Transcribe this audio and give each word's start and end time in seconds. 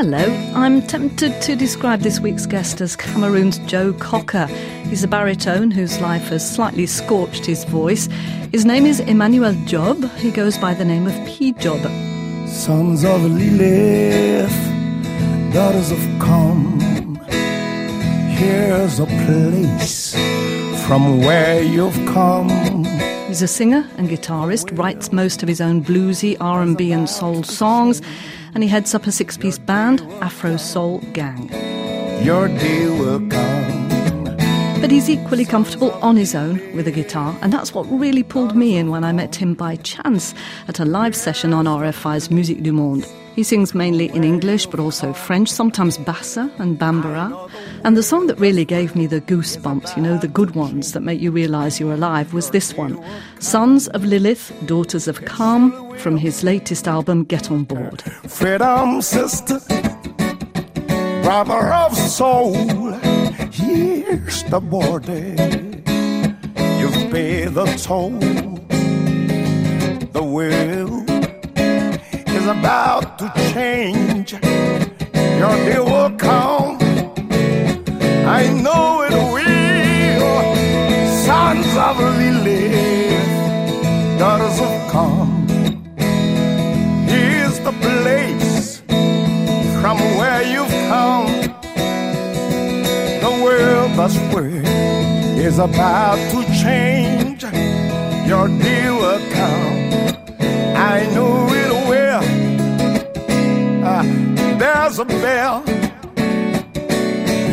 Hello, 0.00 0.28
I'm 0.54 0.80
tempted 0.82 1.42
to 1.42 1.56
describe 1.56 2.02
this 2.02 2.20
week's 2.20 2.46
guest 2.46 2.80
as 2.80 2.94
Cameroon's 2.94 3.58
Joe 3.66 3.92
Cocker. 3.94 4.46
He's 4.86 5.02
a 5.02 5.08
baritone 5.08 5.72
whose 5.72 6.00
life 6.00 6.28
has 6.28 6.48
slightly 6.48 6.86
scorched 6.86 7.44
his 7.44 7.64
voice. 7.64 8.06
His 8.52 8.64
name 8.64 8.86
is 8.86 9.00
Emmanuel 9.00 9.54
Djob. 9.66 10.08
He 10.18 10.30
goes 10.30 10.56
by 10.56 10.72
the 10.72 10.84
name 10.84 11.08
of 11.08 11.14
π 11.26 11.52
Djob. 11.54 11.82
Sons 12.48 13.04
of 13.04 13.22
Lilith, 13.22 14.52
daughters 15.52 15.90
of 15.90 15.98
Com, 16.20 16.78
here's 18.36 19.00
a 19.00 19.06
place 19.26 20.14
from 20.86 21.18
where 21.22 21.60
you've 21.60 22.06
come. 22.06 22.50
He's 23.26 23.42
a 23.42 23.48
singer 23.48 23.84
and 23.96 24.08
guitarist, 24.08 24.78
writes 24.78 25.10
most 25.10 25.42
of 25.42 25.48
his 25.48 25.60
own 25.60 25.82
bluesy, 25.82 26.36
R&B 26.40 26.92
and 26.92 27.10
soul 27.10 27.42
songs 27.42 28.00
and 28.58 28.64
he 28.64 28.68
heads 28.68 28.92
up 28.92 29.06
a 29.06 29.12
six 29.12 29.36
piece 29.36 29.56
band, 29.56 30.00
Afro 30.20 30.56
Soul 30.56 30.98
Gang. 31.12 31.48
Your 32.24 32.48
day 32.48 32.88
will 32.88 33.20
come. 33.28 34.36
But 34.80 34.90
he's 34.90 35.08
equally 35.08 35.44
comfortable 35.44 35.92
on 36.02 36.16
his 36.16 36.34
own 36.34 36.58
with 36.74 36.88
a 36.88 36.90
guitar, 36.90 37.38
and 37.40 37.52
that's 37.52 37.72
what 37.72 37.84
really 37.84 38.24
pulled 38.24 38.56
me 38.56 38.76
in 38.76 38.90
when 38.90 39.04
I 39.04 39.12
met 39.12 39.36
him 39.36 39.54
by 39.54 39.76
chance 39.76 40.34
at 40.66 40.80
a 40.80 40.84
live 40.84 41.14
session 41.14 41.52
on 41.52 41.66
RFI's 41.66 42.32
Musiques 42.32 42.60
du 42.60 42.72
Monde. 42.72 43.06
He 43.38 43.44
sings 43.44 43.72
mainly 43.72 44.06
in 44.06 44.24
English, 44.24 44.66
but 44.66 44.80
also 44.80 45.12
French, 45.12 45.48
sometimes 45.48 45.96
Bassa 45.96 46.50
and 46.58 46.76
Bambara. 46.76 47.48
And 47.84 47.96
the 47.96 48.02
song 48.02 48.26
that 48.26 48.40
really 48.40 48.64
gave 48.64 48.96
me 48.96 49.06
the 49.06 49.20
goosebumps, 49.20 49.96
you 49.96 50.02
know, 50.02 50.18
the 50.18 50.26
good 50.26 50.56
ones 50.56 50.92
that 50.92 51.02
make 51.02 51.20
you 51.20 51.30
realize 51.30 51.78
you're 51.78 51.94
alive, 51.94 52.34
was 52.34 52.50
this 52.50 52.76
one 52.76 53.00
Sons 53.38 53.86
of 53.90 54.04
Lilith, 54.04 54.52
Daughters 54.66 55.06
of 55.06 55.24
Calm, 55.24 55.70
from 55.98 56.16
his 56.16 56.42
latest 56.42 56.88
album, 56.88 57.22
Get 57.22 57.48
On 57.48 57.62
Board. 57.62 58.02
Freedom, 58.26 59.00
sister, 59.00 59.60
brother 61.22 61.72
of 61.74 61.96
soul, 61.96 62.54
here's 63.52 64.42
the 64.50 64.58
border. 64.58 65.14
You've 66.80 67.12
paid 67.12 67.54
the 67.54 67.66
toll. 67.80 68.18
The 70.10 70.24
will 70.24 70.97
about 72.48 73.18
to 73.18 73.30
change. 73.52 74.32
Your 74.32 75.54
day 75.68 75.78
will 75.78 76.10
come. 76.16 76.78
I 78.40 78.48
know 78.64 79.02
it 79.02 79.12
will. 79.34 80.54
Sons 81.26 81.66
of 81.76 81.98
Lilith, 82.18 83.28
daughters 84.18 84.60
of 84.60 84.90
calm. 84.90 85.46
Here's 87.06 87.58
the 87.60 87.72
place 87.72 88.80
from 89.80 89.98
where 90.18 90.42
you've 90.42 90.76
come. 90.88 91.26
The 93.24 93.32
world 93.44 93.90
that's 93.98 94.16
where 94.32 94.62
is 95.46 95.58
about 95.58 96.18
to 96.32 96.44
change. 96.62 97.42
Your 98.26 98.48
day 98.48 98.90
will 98.90 99.22
come. 99.32 99.78
I 100.76 101.04
know 101.14 101.48
it 101.52 101.67
a 104.96 105.04
bell. 105.04 105.62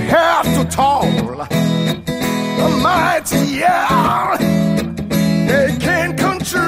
Have 0.07 0.45
to 0.55 0.63
toll. 0.73 1.11
The 2.57 2.69
mighty 2.81 3.59
yeah, 3.59 4.37
they 5.45 5.75
can't 5.77 6.17
control 6.17 6.63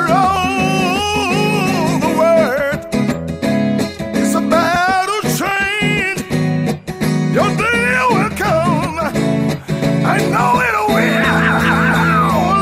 the 2.03 2.11
word. 2.19 2.79
It's 4.13 4.35
about 4.35 5.07
to 5.07 5.19
change. 5.39 6.19
Your 7.33 7.49
day 7.55 7.99
will 8.11 8.29
come. 8.35 8.99
I 10.05 10.17
know 10.33 10.51
it 10.67 10.75
will. 10.91 11.37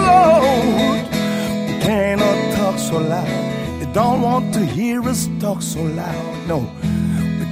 Lord, 0.06 1.06
cannot 1.82 2.38
talk 2.56 2.78
so 2.78 2.98
loud. 3.00 3.82
You 3.82 3.88
don't 3.94 4.22
want 4.22 4.54
to 4.54 4.64
hear 4.64 5.02
us 5.10 5.28
talk 5.40 5.64
so 5.64 5.82
loud. 5.82 6.48
No 6.48 6.70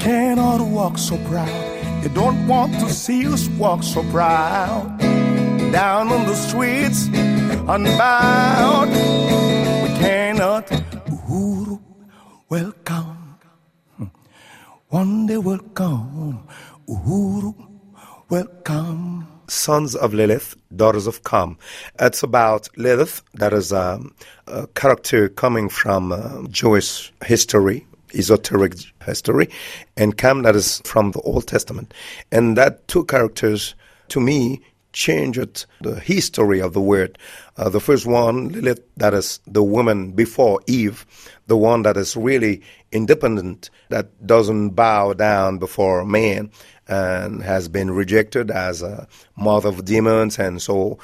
cannot 0.03 0.59
walk 0.59 0.97
so 0.97 1.17
proud. 1.29 2.03
You 2.03 2.09
don't 2.09 2.45
want 2.45 2.73
to 2.81 2.89
see 2.89 3.25
us 3.25 3.47
walk 3.57 3.83
so 3.83 4.03
proud. 4.11 4.99
Down 5.71 6.11
on 6.11 6.27
the 6.27 6.35
streets, 6.35 7.07
unbowed. 7.73 8.89
We 8.89 9.89
cannot. 10.03 10.67
Uhuru, 11.07 11.79
welcome. 12.49 13.39
One 14.89 15.25
day 15.25 15.37
will 15.37 15.63
come. 15.73 16.47
Uhuru, 16.89 17.55
welcome. 18.29 19.25
Sons 19.47 19.95
of 19.95 20.13
Lilith, 20.13 20.55
Daughters 20.75 21.07
of 21.07 21.23
Kam. 21.23 21.57
It's 21.99 22.23
about 22.23 22.67
Lilith, 22.75 23.21
that 23.35 23.53
is 23.53 23.71
um, 23.71 24.13
a 24.47 24.67
character 24.67 25.29
coming 25.29 25.69
from 25.69 26.11
uh, 26.11 26.43
Jewish 26.49 27.13
history, 27.25 27.85
esoteric 28.13 28.75
history, 29.06 29.50
and 29.97 30.18
Kam 30.18 30.44
that 30.44 30.56
is 30.56 30.81
from 30.85 31.12
the 31.12 31.22
Old 31.22 31.47
Testament. 31.47 31.94
And 32.31 32.57
that 32.57 32.88
two 32.88 33.06
characters, 33.06 33.75
to 34.09 34.19
me, 34.19 34.62
changed 34.94 35.66
the 35.81 36.00
history 36.00 36.62
of 36.62 36.74
the 36.74 36.81
word. 36.81 37.18
Uh, 37.57 37.68
the 37.68 37.79
first 37.79 38.06
one, 38.06 38.50
Lilith, 38.50 38.81
that 38.97 39.13
is 39.13 39.40
the 39.47 39.63
woman 39.63 40.12
before 40.12 40.62
Eve, 40.68 41.06
the 41.47 41.57
one 41.57 41.81
that 41.81 41.97
is 41.97 42.16
really 42.16 42.62
independent, 42.91 43.69
that 43.90 44.25
doesn't 44.25 44.69
bow 44.69 45.13
down 45.13 45.57
before 45.57 46.06
man 46.06 46.51
and 46.88 47.44
has 47.44 47.68
been 47.68 47.91
rejected 47.91 48.51
as 48.51 48.81
a 48.81 49.07
mother 49.35 49.69
of 49.69 49.85
demons. 49.85 50.38
And 50.38 50.62
so 50.62 51.00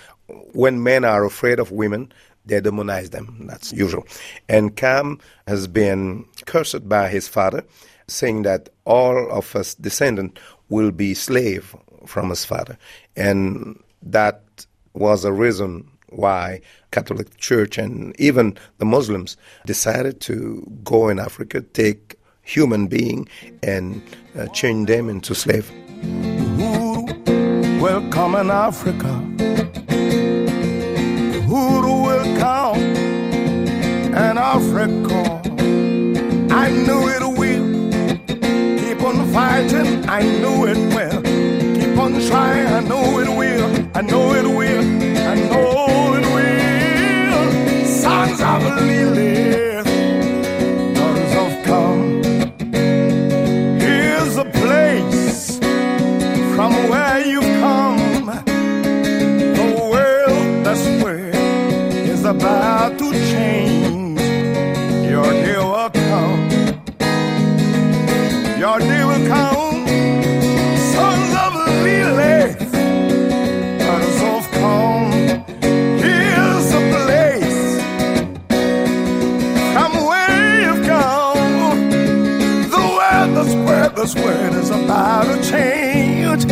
when 0.53 0.83
men 0.83 1.03
are 1.03 1.25
afraid 1.25 1.59
of 1.59 1.71
women, 1.71 2.11
they 2.45 2.61
demonize 2.61 3.11
them. 3.11 3.45
That's 3.47 3.71
usual. 3.71 4.05
And 4.47 4.75
Kam 4.75 5.19
has 5.47 5.67
been 5.67 6.25
cursed 6.49 6.89
by 6.89 7.07
his 7.07 7.27
father, 7.27 7.63
saying 8.07 8.41
that 8.41 8.69
all 8.83 9.31
of 9.31 9.53
his 9.53 9.75
descendant 9.75 10.39
will 10.69 10.89
be 10.91 11.13
slave 11.13 11.75
from 12.07 12.29
his 12.29 12.43
father. 12.43 12.75
And 13.15 13.79
that 14.01 14.65
was 14.93 15.23
a 15.23 15.31
reason 15.31 15.87
why 16.09 16.61
Catholic 16.89 17.37
Church 17.37 17.77
and 17.77 18.19
even 18.19 18.57
the 18.79 18.85
Muslims 18.85 19.37
decided 19.67 20.21
to 20.21 20.65
go 20.83 21.07
in 21.07 21.19
Africa, 21.19 21.61
take 21.61 22.15
human 22.41 22.87
being 22.87 23.29
and 23.61 24.01
uh, 24.35 24.47
change 24.47 24.87
them 24.87 25.07
into 25.07 25.35
slave. 25.35 25.69
Welcome 27.79 28.33
in 28.35 28.49
Africa 28.49 29.13
who 31.47 32.03
will 32.03 32.39
come 32.39 32.77
and 34.15 34.39
Africa. 34.39 35.08
Fighting, 39.33 40.07
I 40.09 40.21
knew 40.23 40.65
it 40.67 40.77
will. 40.95 41.21
Keep 41.79 41.97
on 41.97 42.13
trying, 42.27 42.67
I 42.67 42.79
know 42.81 43.19
it 43.19 43.29
will. 43.29 43.89
I 43.95 44.01
know 44.01 44.33
it 44.33 44.45
will. 44.45 44.83
I 45.31 45.35
know 45.49 46.13
it 46.17 46.25
will. 46.35 47.85
Sons 47.85 48.41
of 48.41 48.63
Lilith, 48.81 49.85
daughters 50.95 51.35
of 51.43 51.51
come. 51.65 52.23
Here's 53.79 54.35
a 54.37 54.45
place 54.45 55.59
from 56.55 56.71
where 56.89 57.19
you've 57.25 57.58
this 83.99 84.15
word 84.15 84.53
is 84.53 84.69
about 84.69 85.25
to 85.25 85.51
change 85.51 86.45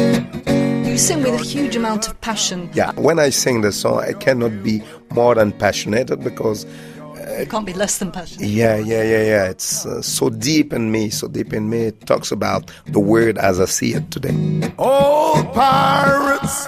you 0.85 0.97
sing 0.97 1.23
with 1.23 1.39
a 1.39 1.43
huge 1.43 1.77
amount 1.77 2.05
of 2.05 2.19
passion. 2.19 2.69
Yeah, 2.73 2.91
when 2.99 3.19
I 3.19 3.29
sing 3.29 3.61
the 3.61 3.71
song, 3.71 3.99
I 3.99 4.11
cannot 4.11 4.63
be 4.63 4.83
more 5.11 5.33
than 5.33 5.53
passionate 5.53 6.07
because. 6.21 6.65
Uh, 6.65 7.37
it 7.39 7.49
can't 7.49 7.65
be 7.65 7.71
less 7.71 7.99
than 7.99 8.11
passionate. 8.11 8.49
Yeah, 8.49 8.75
yeah, 8.75 9.03
yeah, 9.03 9.23
yeah. 9.23 9.49
It's 9.49 9.85
uh, 9.85 10.01
so 10.01 10.29
deep 10.29 10.73
in 10.73 10.91
me, 10.91 11.09
so 11.09 11.29
deep 11.29 11.53
in 11.53 11.69
me. 11.69 11.85
It 11.85 12.05
talks 12.05 12.33
about 12.33 12.69
the 12.87 12.99
word 12.99 13.37
as 13.37 13.61
I 13.61 13.65
see 13.65 13.93
it 13.93 14.11
today. 14.11 14.73
Old 14.77 15.53
pirates, 15.53 16.67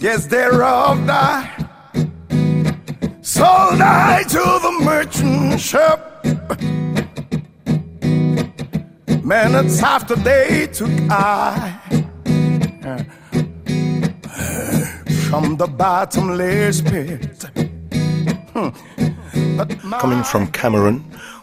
yes, 0.00 0.26
they're 0.26 0.64
all 0.64 0.96
die. 1.06 1.54
Sold 3.20 3.80
I 3.80 4.24
to 4.24 4.38
the 4.38 4.80
merchant 4.82 5.60
ship. 5.60 6.17
Minutes 9.28 9.82
after 9.82 10.16
they 10.16 10.66
took 10.72 10.90
I 11.10 11.78
from 15.28 15.58
the 15.58 15.66
bottomless 15.66 16.80
pit. 16.80 17.44
Hmm. 18.54 18.70
Coming 19.98 20.24
from 20.24 20.46
Cameroon, 20.52 21.00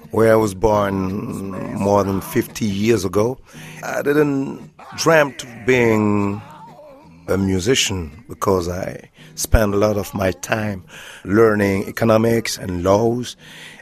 where 0.09 0.33
I 0.33 0.35
was 0.35 0.55
born 0.55 1.51
more 1.77 2.03
than 2.03 2.21
50 2.21 2.65
years 2.65 3.05
ago, 3.05 3.37
I 3.83 4.01
didn't 4.01 4.71
dreamt 4.97 5.43
of 5.43 5.65
being 5.67 6.41
a 7.27 7.37
musician 7.37 8.25
because 8.27 8.67
I 8.67 9.11
spent 9.35 9.75
a 9.75 9.77
lot 9.77 9.97
of 9.97 10.11
my 10.15 10.31
time 10.31 10.83
learning 11.23 11.87
economics 11.87 12.57
and 12.57 12.83
laws. 12.83 13.37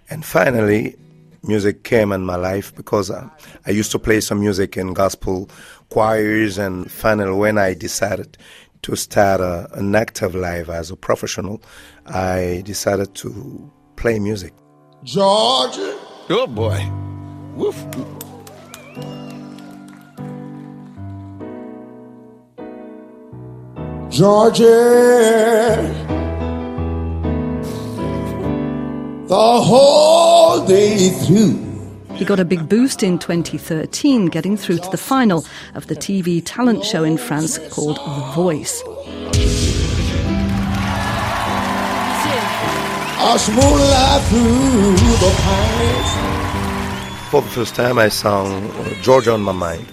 And 0.09 0.25
finally, 0.25 0.97
music 1.43 1.83
came 1.83 2.11
in 2.11 2.25
my 2.25 2.35
life 2.35 2.73
because 2.75 3.11
I, 3.11 3.29
I 3.65 3.71
used 3.71 3.91
to 3.91 3.99
play 3.99 4.21
some 4.21 4.39
music 4.39 4.77
in 4.77 4.93
gospel 4.93 5.49
choirs. 5.89 6.57
And 6.57 6.91
finally, 6.91 7.33
when 7.33 7.57
I 7.57 7.73
decided 7.73 8.37
to 8.83 8.95
start 8.95 9.41
a, 9.41 9.69
an 9.73 9.95
active 9.95 10.35
life 10.35 10.69
as 10.69 10.91
a 10.91 10.95
professional, 10.95 11.61
I 12.05 12.63
decided 12.65 13.15
to 13.15 13.71
play 13.95 14.19
music. 14.19 14.53
Georgia. 15.03 15.97
Oh 16.29 16.47
boy. 16.47 16.89
Woof. 17.55 17.85
Georgia, 24.13 24.69
the 29.33 29.61
whole 29.61 30.63
day 30.63 31.09
through. 31.09 31.57
He 32.13 32.23
got 32.23 32.39
a 32.39 32.45
big 32.45 32.69
boost 32.69 33.01
in 33.01 33.17
2013, 33.17 34.27
getting 34.27 34.55
through 34.55 34.77
to 34.77 34.89
the 34.91 34.97
final 34.97 35.43
of 35.73 35.87
the 35.87 35.95
TV 35.95 36.39
talent 36.45 36.85
show 36.85 37.03
in 37.03 37.17
France 37.17 37.57
called 37.73 37.97
The 37.97 38.31
Voice. 38.35 38.83
For 47.31 47.41
the 47.41 47.49
first 47.49 47.73
time, 47.73 47.97
I 47.97 48.09
sang 48.09 48.69
Georgia 49.01 49.33
on 49.33 49.41
My 49.41 49.51
Mind, 49.51 49.87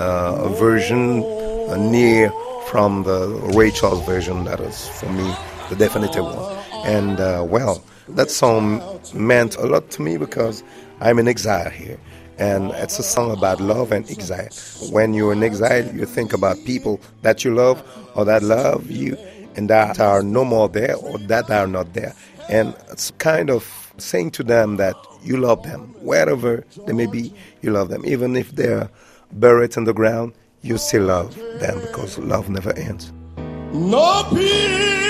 uh, 0.00 0.38
a 0.40 0.48
version 0.48 1.22
uh, 1.22 1.76
near 1.76 2.32
from 2.68 3.02
the 3.02 3.28
Ray 3.54 3.72
Charles 3.72 4.02
version 4.06 4.44
that 4.44 4.60
is, 4.60 4.88
for 4.88 5.12
me, 5.12 5.34
the 5.68 5.76
definitive 5.76 6.24
one. 6.24 6.56
And, 6.86 7.20
uh, 7.20 7.44
well, 7.46 7.84
that 8.08 8.30
song 8.30 9.00
meant 9.14 9.56
a 9.56 9.66
lot 9.66 9.90
to 9.90 10.02
me 10.02 10.16
because 10.16 10.62
I'm 11.00 11.18
in 11.18 11.28
exile 11.28 11.70
here. 11.70 11.98
And 12.38 12.70
it's 12.72 12.98
a 12.98 13.02
song 13.02 13.30
about 13.30 13.60
love 13.60 13.92
and 13.92 14.08
exile. 14.10 14.48
When 14.90 15.14
you're 15.14 15.32
in 15.32 15.42
exile, 15.42 15.86
you 15.94 16.04
think 16.04 16.32
about 16.32 16.62
people 16.64 17.00
that 17.22 17.44
you 17.44 17.54
love 17.54 17.82
or 18.14 18.24
that 18.26 18.42
love 18.42 18.90
you 18.90 19.16
and 19.56 19.70
that 19.70 19.98
are 20.00 20.22
no 20.22 20.44
more 20.44 20.68
there 20.68 20.96
or 20.96 21.18
that 21.18 21.50
are 21.50 21.66
not 21.66 21.94
there. 21.94 22.14
And 22.48 22.74
it's 22.90 23.10
kind 23.12 23.50
of 23.50 23.92
saying 23.96 24.32
to 24.32 24.42
them 24.42 24.76
that 24.76 24.96
you 25.22 25.38
love 25.38 25.62
them. 25.62 25.94
Wherever 26.00 26.64
they 26.86 26.92
may 26.92 27.06
be, 27.06 27.32
you 27.62 27.70
love 27.70 27.88
them. 27.88 28.04
Even 28.04 28.36
if 28.36 28.54
they're 28.54 28.90
buried 29.32 29.76
in 29.76 29.84
the 29.84 29.94
ground, 29.94 30.34
you 30.62 30.76
still 30.78 31.04
love 31.04 31.34
them 31.58 31.80
because 31.80 32.18
love 32.18 32.48
never 32.50 32.72
ends. 32.76 33.12
No 33.72 34.24
peace 34.30 35.05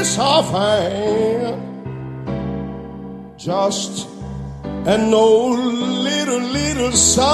I 0.00 0.42
find, 0.52 1.58
just 3.36 4.06
an 4.62 5.12
old 5.12 5.58
little, 5.58 6.38
little 6.38 6.92
song. 6.92 7.26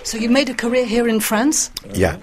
So 0.02 0.18
you 0.18 0.28
made 0.28 0.48
a 0.48 0.54
career 0.54 0.86
here 0.86 1.06
in 1.06 1.20
France? 1.20 1.70
Yeah. 1.94 2.16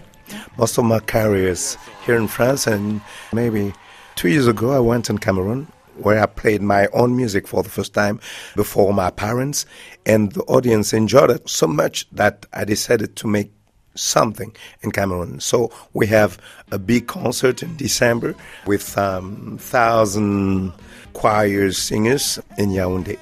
Most 0.57 0.77
of 0.77 0.83
my 0.83 0.99
career 0.99 1.47
is 1.47 1.77
here 2.05 2.17
in 2.17 2.27
France, 2.27 2.67
and 2.67 2.99
maybe 3.31 3.73
two 4.15 4.27
years 4.27 4.47
ago 4.47 4.71
I 4.71 4.79
went 4.79 5.09
in 5.09 5.19
Cameroon 5.19 5.67
where 5.97 6.21
I 6.21 6.25
played 6.25 6.61
my 6.61 6.87
own 6.87 7.15
music 7.15 7.47
for 7.47 7.63
the 7.63 7.69
first 7.69 7.93
time 7.93 8.19
before 8.55 8.93
my 8.93 9.09
parents, 9.09 9.65
and 10.05 10.31
the 10.31 10.43
audience 10.43 10.93
enjoyed 10.93 11.29
it 11.31 11.47
so 11.47 11.67
much 11.67 12.09
that 12.11 12.45
I 12.53 12.65
decided 12.65 13.15
to 13.17 13.27
make 13.27 13.51
something 13.95 14.55
in 14.81 14.91
Cameroon. 14.91 15.39
So 15.39 15.71
we 15.93 16.07
have 16.07 16.39
a 16.71 16.79
big 16.79 17.07
concert 17.07 17.61
in 17.61 17.75
December 17.77 18.35
with 18.65 18.97
um, 18.97 19.57
thousand 19.59 20.73
choirs, 21.13 21.77
singers 21.77 22.39
in 22.57 22.69
Yaoundé, 22.69 23.19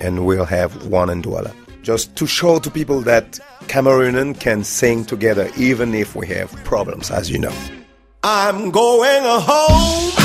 and 0.00 0.26
we'll 0.26 0.44
have 0.44 0.86
one 0.86 1.10
in 1.10 1.22
Douala. 1.22 1.54
Just 1.82 2.14
to 2.16 2.26
show 2.26 2.58
to 2.58 2.70
people 2.70 3.00
that 3.00 3.40
Cameroonian 3.62 4.38
can 4.38 4.64
sing 4.64 5.04
together 5.04 5.50
even 5.56 5.94
if 5.94 6.14
we 6.14 6.26
have 6.26 6.52
problems, 6.64 7.10
as 7.10 7.30
you 7.30 7.38
know. 7.38 7.54
I'm 8.22 8.70
going 8.70 9.22
home. 9.24 10.19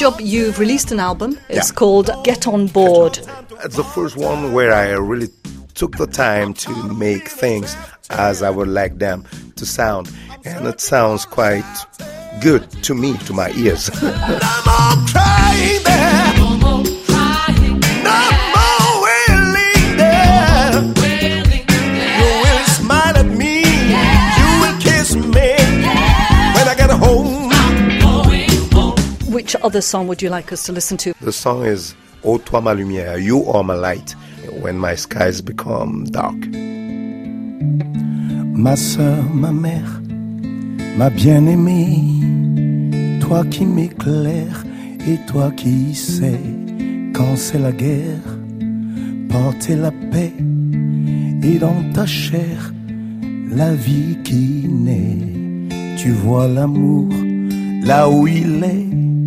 Way 0.00 0.06
So, 0.06 0.10
to 0.10 0.16
π 0.16 0.20
Djob, 0.20 0.26
you've 0.32 0.58
released 0.58 0.92
an 0.92 1.00
album. 1.00 1.38
It's 1.48 1.68
Yeah. 1.68 1.74
called 1.74 2.10
Get 2.24 2.46
On 2.46 2.66
Board. 2.66 3.18
It's 3.64 3.76
the 3.76 3.84
first 3.84 4.16
one 4.16 4.52
where 4.54 4.72
I 4.72 4.92
really 4.96 5.28
took 5.74 5.96
the 5.96 6.06
time 6.06 6.54
to 6.54 6.70
make 7.06 7.28
things 7.28 7.76
as 8.10 8.42
I 8.42 8.50
would 8.50 8.68
like 8.68 8.98
them 8.98 9.24
to 9.56 9.66
sound. 9.66 10.08
And 10.44 10.66
it 10.66 10.80
sounds 10.80 11.26
quite 11.26 11.86
good 12.40 12.62
to 12.82 12.94
me, 12.94 13.10
to 13.26 13.32
my 13.34 13.50
ears. 13.56 13.90
other 29.62 29.80
song 29.80 30.06
would 30.06 30.22
you 30.22 30.30
like 30.30 30.52
us 30.52 30.62
to 30.64 30.72
listen 30.72 30.96
to? 30.98 31.12
the 31.20 31.32
song 31.32 31.64
is 31.64 31.94
Ô 32.22 32.38
toi 32.38 32.60
ma 32.60 32.74
lumière, 32.74 33.18
you 33.18 33.48
are 33.50 33.64
my 33.64 33.74
light, 33.74 34.14
when 34.60 34.78
my 34.78 34.94
skies 34.94 35.40
become 35.40 36.04
dark. 36.10 36.36
Ma 38.52 38.76
soeur, 38.76 39.24
ma 39.32 39.50
mère, 39.52 40.02
ma 40.98 41.08
bien-aimée, 41.08 42.20
toi 43.22 43.42
qui 43.46 43.64
m'éclaires 43.64 44.64
et 45.08 45.18
toi 45.26 45.50
qui 45.56 45.94
sais 45.94 46.40
quand 47.14 47.36
c'est 47.36 47.58
la 47.58 47.72
guerre, 47.72 48.28
porter 49.30 49.76
la 49.76 49.92
paix 49.92 50.34
et 51.42 51.58
dans 51.58 51.82
ta 51.94 52.04
chair 52.04 52.72
la 53.50 53.72
vie 53.72 54.18
qui 54.24 54.68
naît. 54.68 55.96
Tu 55.96 56.10
vois 56.12 56.48
l'amour 56.48 57.08
là 57.82 58.10
où 58.10 58.26
il 58.26 58.62
est, 58.62 59.19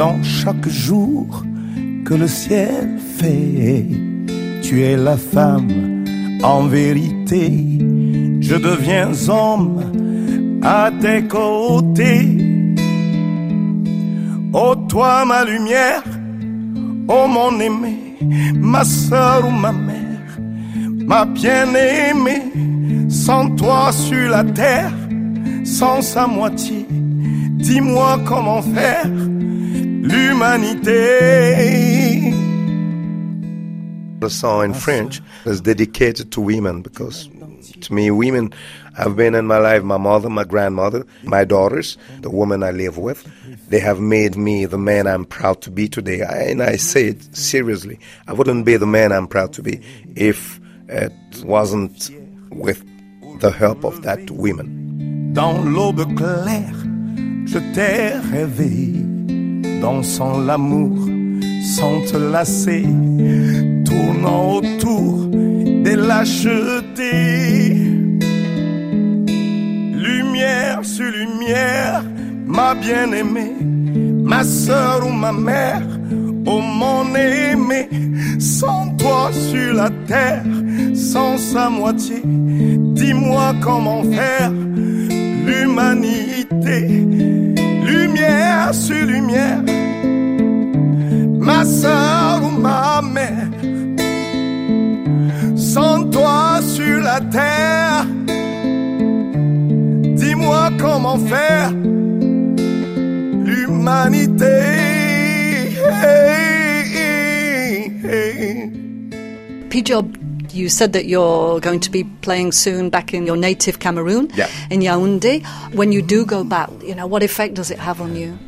dans 0.00 0.22
chaque 0.22 0.66
jour 0.66 1.26
que 2.06 2.14
le 2.14 2.26
ciel 2.26 2.88
fait. 3.18 3.84
Tu 4.62 4.82
es 4.82 4.96
la 4.96 5.18
femme 5.18 6.04
en 6.42 6.62
vérité, 6.78 7.46
je 8.40 8.56
deviens 8.68 9.10
homme 9.28 9.82
à 10.62 10.90
tes 11.02 11.22
côtés. 11.36 12.28
Oh 14.54 14.74
toi 14.88 15.26
ma 15.26 15.44
lumière, 15.44 16.04
oh 17.06 17.26
mon 17.36 17.52
aimé, 17.60 17.98
ma 18.54 18.84
soeur 18.84 19.40
ou 19.48 19.54
ma 19.64 19.72
mère, 19.72 20.30
ma 21.10 21.26
bien-aimée, 21.26 22.44
sans 23.10 23.50
toi 23.50 23.92
sur 23.92 24.30
la 24.30 24.44
terre, 24.44 24.96
sans 25.62 26.00
sa 26.00 26.26
moitié, 26.26 26.86
dis-moi 27.66 28.18
comment 28.24 28.62
faire 28.62 29.10
l'humanité. 30.00 30.90
The 34.20 34.28
song 34.28 34.64
in 34.64 34.70
ah, 34.72 34.74
French 34.74 35.20
is 35.46 35.60
dedicated 35.62 36.30
to 36.32 36.40
women 36.42 36.82
because 36.82 37.28
To 37.82 37.94
me, 37.94 38.10
women 38.10 38.52
have 38.96 39.16
been 39.16 39.34
in 39.34 39.46
my 39.46 39.58
life 39.58 39.82
my 39.82 39.96
mother, 39.96 40.28
my 40.28 40.44
grandmother, 40.44 41.06
my 41.22 41.44
daughters, 41.44 41.96
the 42.20 42.30
woman 42.30 42.62
I 42.62 42.70
live 42.70 42.98
with. 42.98 43.26
They 43.68 43.80
have 43.80 44.00
made 44.00 44.36
me 44.36 44.66
the 44.66 44.78
man 44.78 45.06
I'm 45.06 45.24
proud 45.24 45.62
to 45.62 45.70
be 45.70 45.88
today. 45.88 46.22
I, 46.22 46.50
and 46.50 46.62
I 46.62 46.76
say 46.76 47.06
it 47.08 47.36
seriously. 47.36 47.98
I 48.26 48.32
wouldn't 48.32 48.64
be 48.66 48.76
the 48.76 48.86
man 48.86 49.12
I'm 49.12 49.26
proud 49.26 49.52
to 49.54 49.62
be 49.62 49.80
if 50.16 50.60
it 50.88 51.12
wasn't 51.44 52.10
with 52.50 52.84
the 53.40 53.50
help 53.50 53.84
of 53.84 54.02
that 54.02 54.30
women. 54.30 55.32
Dans 55.32 55.64
l'aube 55.64 56.16
claire, 56.16 56.74
je 57.46 57.58
t'ai 57.72 58.18
rêvé, 58.32 59.09
dansant 59.80 60.38
l'amour 60.40 60.96
sans 61.62 62.00
te 62.00 62.16
lasser, 62.16 62.84
tournant 63.84 64.56
autour 64.56 65.28
des 65.84 65.96
lâchetés. 65.96 67.74
Lumière 70.06 70.80
sur 70.82 71.10
lumière, 71.10 72.04
ma 72.46 72.74
bien-aimée, 72.74 73.54
ma 74.24 74.42
sœur 74.44 75.06
ou 75.06 75.12
ma 75.12 75.32
mère, 75.32 75.82
oh 76.46 76.60
mon 76.60 77.14
aimé, 77.14 77.88
sans 78.38 78.88
toi 78.96 79.30
sur 79.32 79.74
la 79.74 79.90
terre, 80.06 80.44
sans 80.94 81.36
sa 81.38 81.68
moitié, 81.70 82.22
dis-moi 82.24 83.54
comment 83.60 84.02
faire 84.02 84.50
l'humanité. 85.46 86.86
Lumière 87.90 88.72
sur 88.72 89.04
lumière, 89.04 89.62
ma 91.40 91.64
sœur 91.64 92.40
ou 92.44 92.50
ma 92.60 93.02
mère, 93.02 93.50
sans 95.56 96.04
toi 96.08 96.60
sur 96.62 97.00
la 97.00 97.20
terre, 97.20 98.06
dis-moi 100.20 100.70
comment 100.78 101.18
faire 101.18 101.72
l'humanité. 103.44 104.58
P 109.68 109.82
Job, 109.84 110.06
you 110.54 110.68
said 110.68 110.92
that 110.92 111.06
you're 111.06 111.60
going 111.60 111.80
to 111.80 111.90
be 111.90 112.04
playing 112.22 112.52
soon 112.52 112.90
back 112.90 113.12
in 113.14 113.26
your 113.26 113.36
native 113.36 113.78
Cameroon, 113.78 114.30
Yeah. 114.34 114.48
in 114.70 114.80
Yaoundé. 114.80 115.44
When 115.74 115.92
you 115.92 116.02
do 116.02 116.24
go 116.24 116.44
back, 116.44 116.68
you 116.84 116.94
know, 116.94 117.06
what 117.06 117.22
effect 117.22 117.54
does 117.54 117.70
it 117.70 117.78
have 117.78 118.00
on 118.00 118.16
you? 118.16 118.38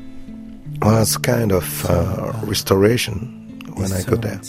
Well, 0.81 1.01
it's 1.03 1.17
kind 1.17 1.53
of 1.53 1.85
uh, 1.89 2.33
restoration 2.45 3.61
when 3.77 3.93
I 3.93 4.03
go 4.03 4.17
there. 4.17 4.41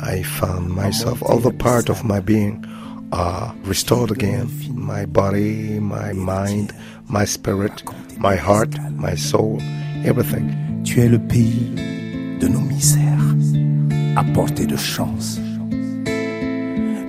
I 0.00 0.22
found 0.22 0.70
myself, 0.70 1.22
all 1.22 1.38
the 1.40 1.52
part 1.52 1.88
of 1.90 2.04
my 2.04 2.20
being 2.20 2.64
are 3.12 3.52
restored 3.64 4.10
again. 4.10 4.48
My 4.74 5.04
body, 5.06 5.80
my 5.80 6.12
mind, 6.12 6.72
my 7.08 7.24
spirit, 7.24 7.82
my 8.18 8.36
heart, 8.36 8.70
my 8.92 9.14
soul, 9.16 9.58
everything. 10.04 10.48
Tu 10.84 11.00
es 11.02 11.08
le 11.10 11.18
pays 11.18 11.74
de 12.40 12.48
nos 12.48 12.60
misères, 12.60 13.34
à 14.16 14.24
portée 14.32 14.66
de 14.66 14.76
chance. 14.76 15.38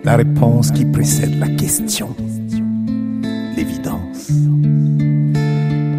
La 0.03 0.15
réponse 0.15 0.72
qui 0.72 0.84
précède 0.86 1.38
la 1.39 1.48
question, 1.48 2.15
l'évidence. 3.55 4.31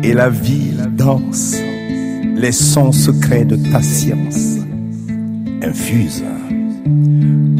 Et 0.02 0.12
la 0.12 0.28
vie 0.28 0.72
danse, 0.96 1.56
les 2.34 2.50
sons 2.50 2.90
secrets 2.90 3.44
de 3.44 3.54
ta 3.70 3.80
science, 3.80 4.58
infuse, 5.62 6.24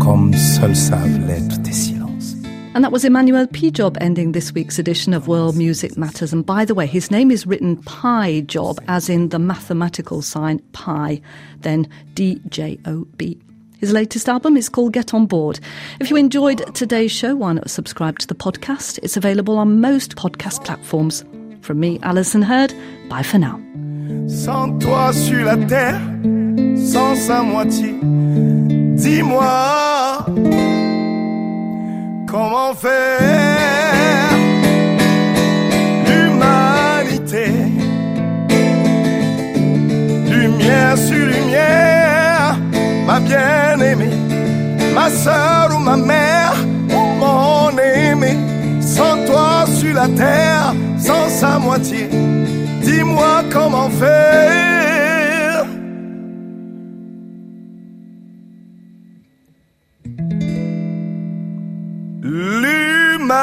comme 0.01 0.35
seuls 0.35 0.75
savent 0.75 1.21
l'être 1.29 1.63
tes 1.63 1.71
silences. 1.71 2.37
And 2.75 2.83
that 2.83 2.91
was 2.91 3.05
Emmanuel 3.05 3.47
P. 3.47 3.71
Job 3.71 3.97
ending 4.01 4.33
this 4.33 4.53
week's 4.53 4.81
edition 4.81 5.15
of 5.15 5.29
World 5.29 5.57
Music 5.57 5.97
Matters. 5.97 6.33
And 6.33 6.45
by 6.45 6.65
the 6.65 6.75
way, 6.75 6.89
his 6.89 7.11
name 7.11 7.31
is 7.31 7.47
written 7.47 7.77
Pi 7.77 8.41
Job, 8.49 8.81
as 8.89 9.09
in 9.09 9.29
the 9.29 9.39
mathematical 9.39 10.23
sign 10.23 10.59
pi, 10.73 11.21
then 11.61 11.87
D 12.15 12.41
J 12.49 12.81
O 12.85 13.07
B. 13.17 13.39
His 13.83 13.93
latest 13.93 14.29
album 14.29 14.57
is 14.57 14.69
called 14.69 14.93
Get 14.93 15.13
On 15.13 15.27
Board. 15.27 15.59
If 15.99 16.09
you 16.09 16.15
enjoyed 16.17 16.73
today's 16.73 17.11
show, 17.11 17.35
why 17.35 17.53
not 17.55 17.69
subscribe 17.69 18.21
to 18.21 18.29
the 18.29 18.35
podcast? 18.37 19.01
It's 19.03 19.17
available 19.17 19.59
on 19.59 19.81
most 19.81 20.15
podcast 20.15 20.65
platforms. 20.65 21.25
From 21.63 21.81
me, 21.81 21.99
Alison 22.05 22.43
Hird, 22.43 22.73
bye 23.09 23.25
for 23.25 23.39
now. 23.39 23.61
Sans 24.29 24.79
toi 24.79 25.13
sur 25.13 25.45
la 25.45 25.57
terre, 25.67 26.01
sans 26.77 27.17
sa 27.17 27.43
moitié, 27.43 27.93
dis-moi 28.95 30.27
comment 32.29 32.73
faire 32.75 33.42
ma 43.33 43.77
bien-aimée, 43.77 44.11
ma 44.95 45.09
sœur 45.11 45.71
ou 45.75 45.79
ma 45.79 45.97
mère, 45.97 46.55
mon 47.19 47.71
aimé, 47.79 48.37
sans 48.81 49.25
toi 49.27 49.65
sur 49.79 49.95
la 49.95 50.09
terre, 50.09 50.75
sans 50.99 51.29
sa 51.29 51.59
moitié. 51.59 52.09
Dis-moi 52.83 53.43
comment 53.51 53.91
faire. 53.91 55.65
L'humanité. 62.23 63.43